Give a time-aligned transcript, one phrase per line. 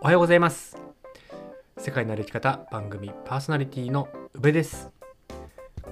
[0.00, 0.76] おはようございます。
[1.78, 4.90] 世界の歩き方番組パーソナリティの宇部です。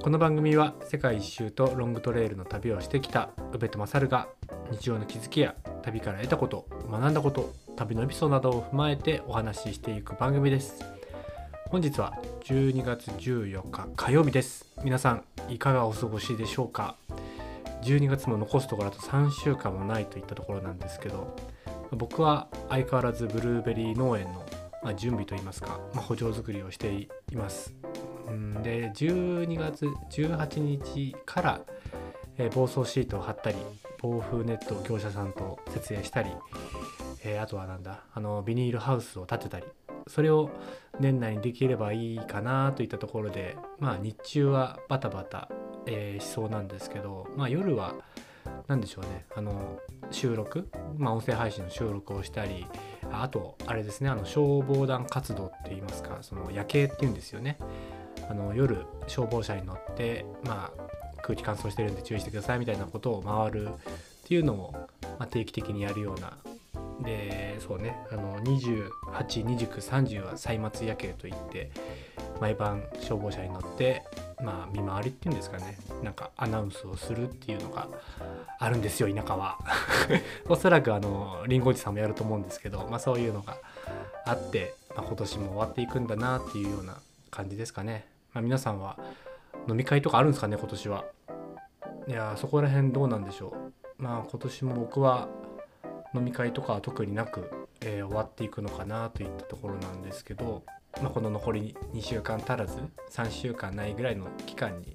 [0.03, 4.29] この番組は世界一周とロングトレイルの旅をしてきた宇部と勝が
[4.71, 10.85] 日常の気づきや旅から得たこと学んだこと旅のエピソードなどを踏まえてお話ししていく番組です。
[11.69, 14.67] 本日は12月14日火曜日です。
[14.83, 16.97] 皆さんいかがお過ごしでしょうか？
[17.83, 21.37] 12月も残すところあと3週間もないといったところなんですけど
[21.93, 24.45] 僕は相変わらずブルーベリー農園の、
[24.83, 27.75] ま準備といいますか、まあ、補助作りをしています。
[28.31, 31.61] んで12月18日から、
[32.39, 33.57] えー、防草シートを貼ったり
[34.01, 36.31] 防風ネットを業者さんと設営したり、
[37.25, 39.67] えー、あとはなんだあのビニールハウスを建てたり
[40.07, 40.51] それを
[40.99, 45.49] 年内にできればいいかなといったところでまあ日中はバタバタ、
[45.91, 47.95] えー、しそうなんですけどまあ夜は
[48.69, 49.27] 何でしょうね。
[49.37, 49.81] あの
[50.11, 52.67] 収録、まあ、音声配信の収録をしたり
[53.13, 57.59] あとあれですねあの消防団活動って言いますかその夜景っていうんですよね。
[58.29, 60.83] あの夜消防車に乗ってまあ
[61.23, 63.71] 空気乾燥してるんで注意してくださいみたいなことを回るっ
[64.25, 64.73] ていうのを、
[65.19, 66.37] まあ、定期的にやるような。
[67.03, 71.71] でそうねあの282930は歳末夜景といって
[72.41, 74.03] 毎晩消防車に乗って
[74.43, 75.79] まあ見回りっていうんですかね。
[76.03, 77.89] なんかアナウンスをするっていうのが
[78.59, 79.59] あるんですよ田舎は。
[80.49, 83.57] おそらくあのりんごおじさんもやると思うんですけど、まあ、そういうのが
[84.27, 86.99] あって、まあ、今年も終わっていくんだなっていうような
[87.31, 88.99] 感じですかね、まあ、皆さんは
[89.69, 91.05] 飲み会とかあるんですかね今年は。
[92.07, 93.55] いやそこら辺どうなんでしょ
[93.99, 94.03] う。
[94.03, 95.29] まあ今年も僕は
[96.15, 100.65] 飲み会とかは特になく、えー、終わっていくのかなといったところなんですけど、
[101.03, 104.95] まあ、この残り2週間足らず3週間ないぐらいの期間に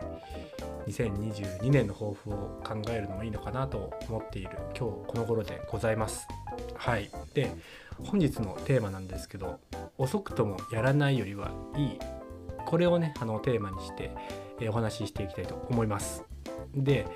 [0.87, 6.27] 2022年の抱負を考えるのもいいのかなと思っている今日この頃でございます。
[6.75, 7.51] はい、で
[8.03, 9.59] 本日のテーマなんですけど
[9.97, 11.99] 遅くともやらないよりはいい
[12.65, 14.11] これをねあのテーマにして、
[14.59, 16.23] え、お話ししていきたいと思います。
[16.75, 17.07] で、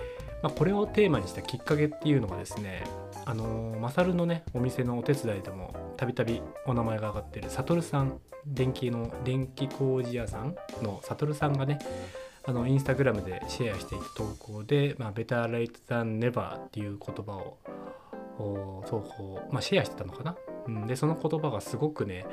[0.42, 2.84] まあ、これをテーマにしたきっかけっていうのがですね
[3.30, 11.78] あのー、マサルのねお店のお手伝いでもたびたびお名前が挙がってるサトルさん電気の電気工事屋さんのサトルさんがね
[12.44, 17.60] あのインスタグラムでシェアしていた投稿で「まあ、Better Late Than Never」っていう言葉を
[18.88, 20.36] 投稿、まあ、シェアしてたのかな、
[20.66, 22.26] うん、でその言葉がすごくね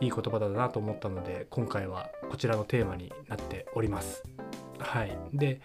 [0.00, 4.22] いい言葉だなと思ったので今回はこちらのテーマになっております。
[4.78, 5.18] はい。
[5.32, 5.60] で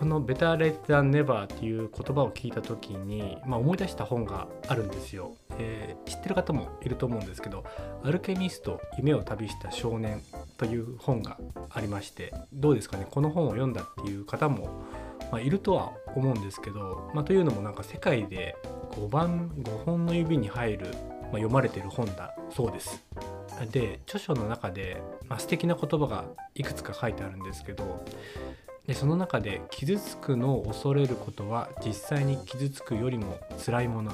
[0.00, 7.64] この「Better Late Than Never」っていう言葉を聞いた時に、まあ、思い出した本があるんですよ、えー、知ってる方もいると思うんですけど
[8.02, 10.22] 「アルケミスト夢を旅した少年」
[10.56, 11.36] という本が
[11.68, 13.06] ありましてどうですかね？
[13.10, 14.70] この本を読んだっていう方も、
[15.30, 18.56] まあ、いるとは思うんですけど、まあ、というのもなんか世界で
[18.92, 20.86] 5番5本の指に入る、
[21.24, 23.04] ま、読まれてる本だそうです。
[23.70, 26.24] で著書の中で、まあ、素敵な言葉が
[26.54, 28.02] いくつか書いてあるんですけど
[28.86, 34.12] でその中で傷つくのを恐れることは実際に傷つくよりも辛いもの。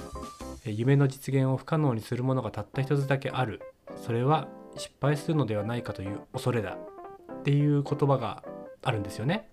[0.65, 3.63] 夢の実現を不可能にするものがたった一つだけある。
[4.05, 6.77] それは失敗するのではないかという恐れだ。
[7.41, 8.43] っていう言葉が
[8.83, 9.49] あるんですよね。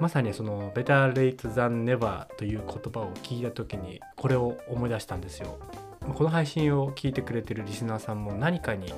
[0.00, 5.58] まさにその Better late than never という言葉を聞いた時にこれを思い出したんですよ。
[6.14, 8.92] この配信を聞いてくれてるリスナーさんも何かに、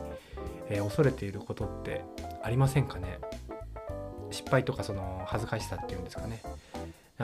[0.69, 2.05] えー、恐れていることって
[2.43, 3.19] ありませんかね？
[4.37, 6.43] 失敗とかその恥ずかしさっていうんですかね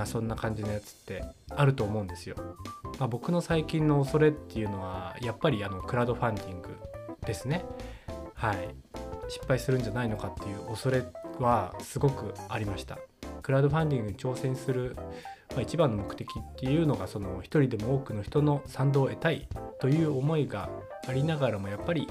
[0.06, 2.36] そんな感じのやつってあると思うんですよ。
[2.98, 6.70] まあ、僕の最近の恐れっていうのはやっぱりあのクラウドファンディング
[7.26, 7.62] ですね。
[8.34, 8.74] はい。
[9.28, 11.04] 失敗するんじゃないのかっていう恐れ
[11.38, 12.98] はすごくありました。
[13.42, 14.96] クラウドファンディングに挑戦する、
[15.50, 19.46] まあ、一番の目的っていうのがその一人でも多くの人の賛同を得たい
[19.80, 20.70] という思いが
[21.06, 22.08] ありながらもやっぱり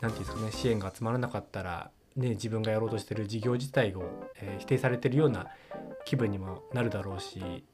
[0.00, 5.48] 何て言うんですかね支援が集まらなかったらね、自分がやろうとしてる事業自体を、えー、否定されてるような
[6.04, 7.64] 気分にもなるだろうし、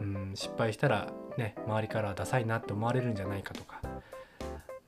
[0.00, 3.80] うん、失敗したらね周りからダサいなって思われるんじゃないかとか、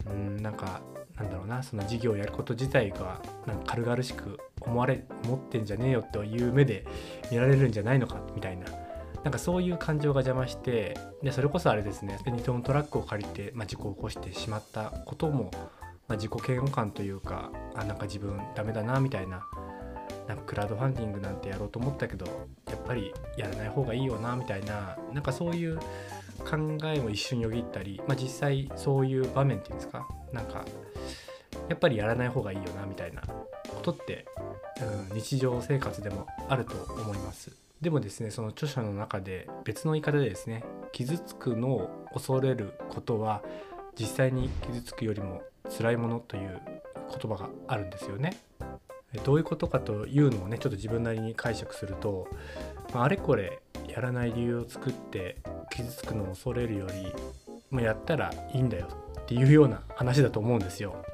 [0.06, 0.80] うん、なんか
[1.16, 6.86] なんだろうなその事業をやること自体がなんか軽々しく思われ思ってんじゃねえよという目で
[7.30, 8.66] 見られるんじゃないのかみたいな。
[9.22, 15.50] なんかそういう感情が邪魔してでそれこそあれですね2トントラックを借りて、まあ、事故を起こしてしまったことも
[16.10, 19.46] まあ、自己嫌悪感というかあなんか自分ダメだなみたいな
[20.26, 22.26] なんかクラウドファンディングなんてやろうと思ったけど
[22.68, 25.78] やっぱりやらない方がいいよなみたいななんかそういう
[26.38, 30.64] 考えも一瞬よぎったり、まあ、実際そういう場面っていうんですかなんか
[31.68, 34.26] やっぱりやらない方がいいよなみたいなことって、
[35.10, 37.52] うん、日常生活でもあると思います。
[37.80, 43.42] でもですねその著者の中で別の言い方でですね傷つくのを恐れることは
[44.00, 45.42] 実際に傷つくよりも
[45.76, 46.60] 辛いものという
[47.10, 48.38] 言葉があるんですよね。
[49.24, 52.28] どういうことかというのをねちょっと自分なりに解釈すると、
[52.94, 55.36] まあ、あれこれやらない理由を作って
[55.70, 57.12] 傷つくのを恐れるより
[57.70, 58.86] もうやったらいいんだよ
[59.20, 61.04] っていうような話だと思うんですよ。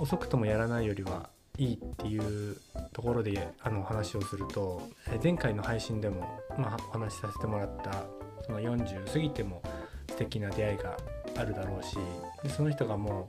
[0.00, 1.28] 遅くともやらないよりは
[1.58, 2.56] いいっていう
[2.92, 4.82] ところであの話をすると
[5.22, 6.20] 前回の配信でも、
[6.58, 8.04] まあ、お話しさせてもらった
[8.46, 9.62] その40過ぎても
[10.08, 10.96] 素敵な出会いが
[11.38, 11.96] あるだろうし
[12.42, 13.28] でその人がも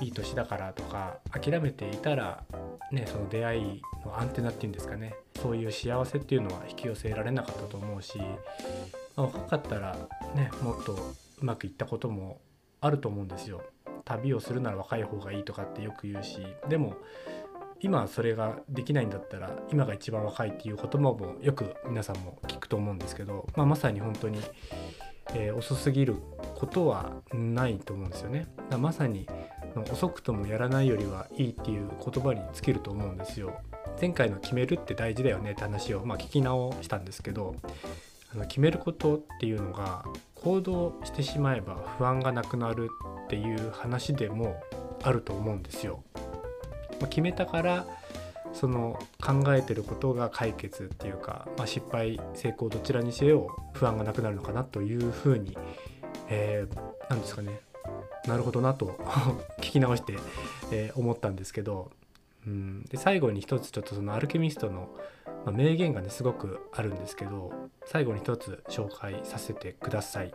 [0.00, 2.44] ういい年だからとか諦めていたら、
[2.92, 8.24] ね、その出会いのアンテナっていうんですかねそういう幸せっていうのは引き寄せられなかったと思うし、ま
[9.16, 9.96] あ、若かったら
[10.34, 12.40] ねもっとうまくいったことも
[12.80, 13.62] あると思うんですよ。
[14.04, 16.38] 旅をするなら若い方がいいとかってよく言うし
[16.68, 16.94] でも
[17.80, 24.40] 今それができないんだったら今が一番若いっていう言葉もよく皆さんも聞くと思うんですけど、まあ、まさに本当に、
[25.34, 26.16] えー、遅すぎる
[26.58, 28.48] ことはないと思うんですよね。
[28.80, 29.28] まさに
[29.92, 33.60] 遅くともやらないよりはいいっていう言葉に尽きると思うんですよ。
[34.00, 37.54] 前回の決めるって大事だよねって話を、まあ、聞き直したんですけど
[38.32, 42.88] あの決めることっていうのが行動してしまえば不安がなくなる
[43.24, 44.60] っていう話でも
[45.04, 46.02] あると思うんですよ。
[47.00, 47.86] まあ、決めたから
[48.52, 55.56] その考えてることが解決っていうか、まあ、失敗成功どちらにせよ不安がなくなるのかなというふうに、
[56.28, 57.60] えー、なんですかね。
[58.26, 58.86] なるほどなと
[59.58, 60.14] 聞き直して、
[60.70, 61.90] えー、思ったんですけど、
[62.46, 64.88] うん、で最後に一つちょっとそのアルケミストの、
[65.24, 67.52] まあ、名言がねすごくあるんですけど
[67.86, 70.34] 最後に一つ紹介させてください。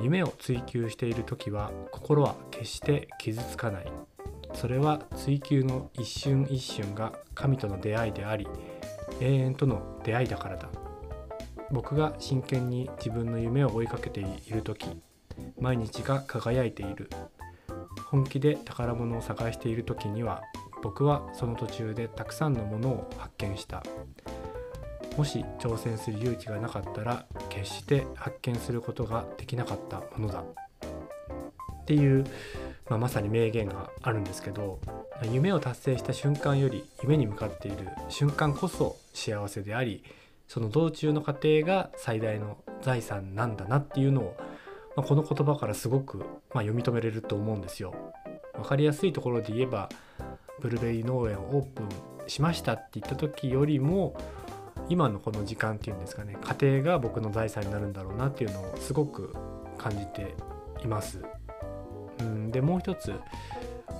[0.00, 3.92] 夢を追求している時は心は決して傷つかない。
[4.54, 8.46] それは追求の一瞬一瞬が神との出会いであり
[9.20, 10.68] 永遠との出会いだからだ。
[11.74, 14.86] 僕が真剣に自分の夢を追いかけている時
[15.58, 17.10] 毎日が輝いている。
[18.06, 20.40] 本気で宝物を探している時には
[20.84, 23.82] 僕はその途中でたくさんのものを発見した。
[25.16, 30.42] もし挑戦する勇気がなかったら決して発見することができなかったものだ。
[30.42, 32.24] っていう
[32.88, 34.78] まあ、まさに名言があるんですけど
[35.22, 40.04] 夢を達成した瞬間より夢に向かっている瞬間こそ幸せであり
[40.46, 44.36] その道中の過程が最大の財産なんだなっていうのを、
[44.96, 46.26] まあ、この言葉からすごく、まあ、
[46.58, 47.94] 読み止めれると思うんですよ。
[48.54, 49.88] 分かりやすいところで言えば
[50.60, 51.88] ブルーベリー農園をオープン
[52.28, 54.16] しましたって言った時よりも
[54.88, 59.34] 今のこの時間っていうんですかね家庭が僕の財産になるんだろうなっていうのをすごく
[59.78, 60.34] 感じて
[60.82, 61.20] います。
[62.20, 63.12] うん、でもう一つ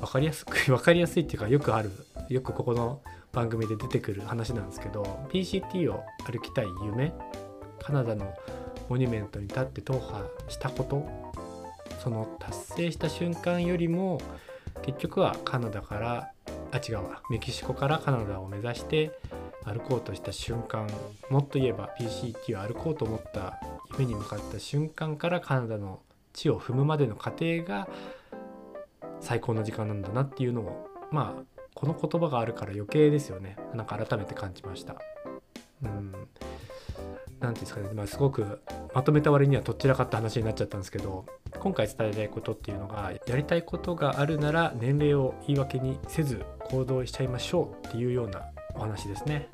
[0.01, 1.91] 分かりやすく分かりやすいっていうかよくある
[2.29, 3.01] よくここの
[3.35, 7.13] 番組で出てくる話なんですけど PCT を歩きたい夢
[7.83, 8.33] カナダの
[8.89, 11.07] モニュメントに立って踏破したこと
[12.03, 14.21] その達成した瞬間よりも
[14.83, 16.31] 結局はカナダから
[16.71, 19.11] あ違うわメキシコからカナダを目指して
[19.65, 20.87] 歩こうとした瞬間
[21.31, 23.61] もっと言えば PCT を歩こうと思った
[23.93, 26.01] 夢に向かった瞬間からカナダの
[26.33, 27.89] 地を踏むまでの過程が
[29.21, 33.57] 最高の時間なんだなっていうのをまあこの言葉があるから余計ですよね。
[33.75, 34.97] なんか改めて感じました。
[35.83, 36.13] うん。
[36.13, 36.29] 何て
[37.41, 38.61] 言うんですかね、まあ、すごく
[38.95, 41.27] まとめた割にはとっちらかった話になっちゃったんですけど
[41.59, 48.43] 今回伝えたいことっていうのがやりたいことがあるなら年齢を言い訳にせず行動しちゃいましょうっていうような
[48.75, 49.49] お話ですね。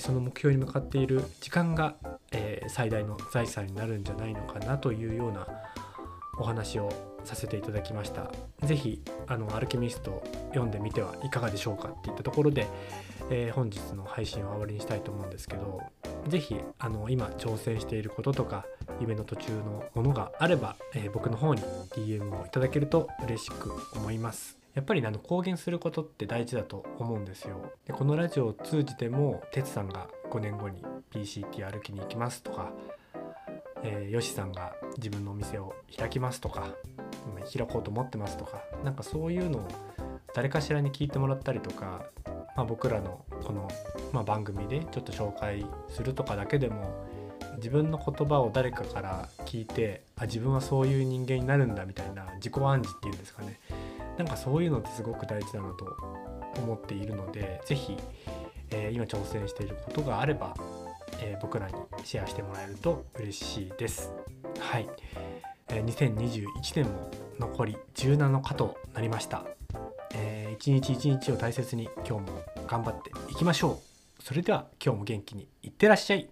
[0.00, 1.94] その目標に向かっている時間が、
[2.32, 5.46] えー、最大の財産になるんじゃないのかなというような
[6.38, 8.30] お話をさせていただきました。
[8.62, 12.66] 是非あのアルケミスト読んでみてはいかがでしょうかっていったところで、
[13.30, 15.82] えー、本日の配信を終わりにしたいと思うんですけど
[16.28, 18.64] 是非あの今挑戦していることとか
[19.00, 24.56] 夢の途中のものがあれば、えー、僕の方に DM をいただけると嬉しく思います。
[24.74, 27.72] やっぱりあの公言することって大事だと思うんですよ。
[27.86, 32.72] でこのラジオを通じても哲さんが5年後に PCT 歩きに行きますとか
[33.82, 36.74] えー、よしさんが自分のお店を開きますとか
[37.42, 39.68] 開こうと思ってますとかなんかそういうのを
[40.34, 42.04] 誰かしらに聞いてもらったりとか、
[42.56, 43.68] まあ、僕らのこの、
[44.12, 47.06] まあ、番組でちょっと紹介するとかだけでも
[47.56, 53.58] 自分の言葉を誰かから聞いてあ自分はそういう人間になるんだみたいな自己暗示っていうんですかね
[54.18, 55.96] なんかそういうのってすごく大事だなと
[56.58, 57.96] 思っているので是非、
[58.70, 60.54] えー、今挑戦していることがあれば
[61.20, 64.12] えー、僕らにシェアしてもらえると嬉しいです。
[64.58, 64.88] はい、
[65.76, 69.44] え、2021年も残り17日となりました。
[70.14, 73.80] えー、一日一日を大切に今日も頑張っていきましょ
[74.18, 74.22] う。
[74.22, 76.28] それでは今日も元気にいってらっしゃい